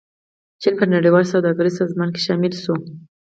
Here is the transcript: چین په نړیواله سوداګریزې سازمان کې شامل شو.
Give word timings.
چین 0.61 0.73
په 0.79 0.85
نړیواله 0.93 1.31
سوداګریزې 1.33 1.77
سازمان 1.81 2.09
کې 2.13 2.21
شامل 2.27 2.53
شو. 2.63 2.73